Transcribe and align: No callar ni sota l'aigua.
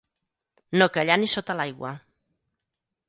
No 0.81 0.87
callar 0.95 1.17
ni 1.25 1.29
sota 1.35 1.57
l'aigua. 1.59 1.93